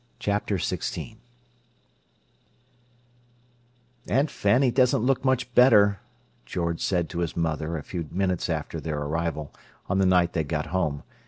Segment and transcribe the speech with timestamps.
[0.17, 1.15] Chapter XVI
[4.09, 5.99] "Aunt Fanny doesn't look much better,"
[6.43, 9.53] George said to his mother, a few minutes after their arrival,
[9.87, 11.03] on the night they got home.